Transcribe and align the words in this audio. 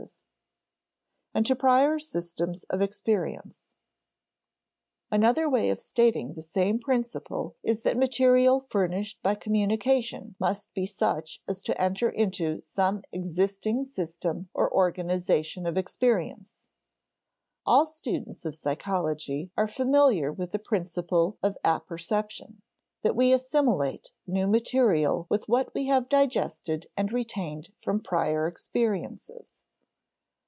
[Sidenote: 0.01 0.19
and 1.35 1.45
to 1.45 1.55
prior 1.55 1.97
systems 1.99 2.63
of 2.65 2.81
experience] 2.81 3.73
Another 5.11 5.47
way 5.49 5.69
of 5.69 5.79
stating 5.79 6.33
the 6.33 6.41
same 6.41 6.77
principle 6.79 7.55
is 7.63 7.83
that 7.83 7.95
material 7.95 8.65
furnished 8.69 9.21
by 9.21 9.35
communication 9.35 10.35
must 10.41 10.73
be 10.73 10.85
such 10.87 11.39
as 11.47 11.61
to 11.61 11.79
enter 11.79 12.09
into 12.09 12.59
some 12.63 13.03
existing 13.13 13.83
system 13.85 14.49
or 14.55 14.69
organization 14.73 15.65
of 15.67 15.77
experience. 15.77 16.67
All 17.67 17.85
students 17.85 18.43
of 18.43 18.53
psychology 18.55 19.51
are 19.55 19.67
familiar 19.69 20.33
with 20.33 20.51
the 20.51 20.59
principle 20.59 21.37
of 21.43 21.57
apperception 21.63 22.61
that 23.03 23.15
we 23.15 23.31
assimilate 23.31 24.11
new 24.27 24.47
material 24.47 25.27
with 25.29 25.47
what 25.47 25.71
we 25.75 25.85
have 25.85 26.09
digested 26.09 26.87
and 26.97 27.13
retained 27.13 27.69
from 27.79 28.01
prior 28.01 28.47
experiences. 28.47 29.63